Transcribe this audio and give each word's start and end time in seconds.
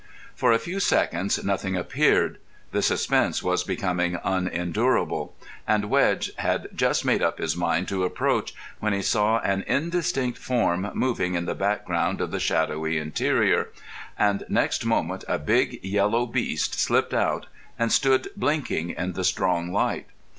For 0.33 0.51
a 0.51 0.57
few 0.57 0.79
seconds 0.79 1.43
nothing 1.43 1.77
appeared. 1.77 2.39
The 2.71 2.81
suspense 2.81 3.43
was 3.43 3.63
becoming 3.63 4.17
unendurable, 4.23 5.35
and 5.67 5.91
Wedge 5.91 6.31
had 6.37 6.69
just 6.73 7.05
made 7.05 7.21
up 7.21 7.37
his 7.37 7.55
mind 7.55 7.87
to 7.89 8.03
approach 8.03 8.55
when 8.79 8.93
he 8.93 9.03
saw 9.03 9.39
an 9.41 9.63
indistinct 9.67 10.39
form 10.39 10.89
moving 10.95 11.35
in 11.35 11.45
the 11.45 11.53
background 11.53 12.19
of 12.19 12.31
the 12.31 12.39
shadowy 12.39 12.97
interior, 12.97 13.69
and 14.17 14.43
next 14.49 14.85
moment 14.87 15.23
a 15.27 15.37
big 15.37 15.77
yellow 15.83 16.25
beast 16.25 16.79
slipped 16.79 17.13
out 17.13 17.45
and 17.77 17.91
stood 17.91 18.27
blinking 18.35 18.89
in 18.89 19.13
the 19.13 19.23
strong 19.23 19.71
light. 19.71 20.07